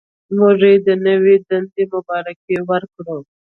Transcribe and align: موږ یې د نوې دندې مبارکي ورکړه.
موږ 0.37 0.59
یې 0.71 0.73
د 0.85 0.87
نوې 1.05 1.35
دندې 1.49 1.83
مبارکي 1.93 2.55
ورکړه. 2.69 3.15